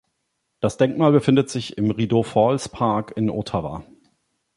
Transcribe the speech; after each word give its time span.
Das 0.61 0.77
Denkmal 0.77 1.11
befindet 1.11 1.51
sich 1.51 1.77
im 1.77 1.91
Rideau-Falls-Park 1.91 3.13
in 3.17 3.29
Ottawa. 3.29 3.83